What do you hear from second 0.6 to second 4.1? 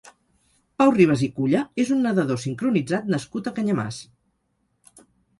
Pau Ribes i Culla és un nedador sincronitzat nascut a Canyamars.